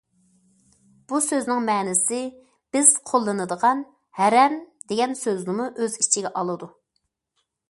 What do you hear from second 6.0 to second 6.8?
ئىچىگە ئالىدۇ.